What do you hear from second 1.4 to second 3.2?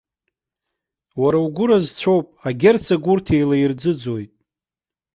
угәы разцәоуп, агерцог